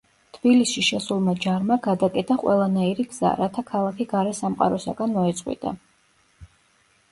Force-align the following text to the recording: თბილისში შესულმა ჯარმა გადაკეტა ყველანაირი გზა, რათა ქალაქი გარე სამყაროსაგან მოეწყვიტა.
თბილისში 0.35 0.83
შესულმა 0.85 1.35
ჯარმა 1.43 1.77
გადაკეტა 1.87 2.37
ყველანაირი 2.45 3.07
გზა, 3.11 3.35
რათა 3.43 3.65
ქალაქი 3.69 4.09
გარე 4.17 4.35
სამყაროსაგან 4.41 5.17
მოეწყვიტა. 5.21 5.77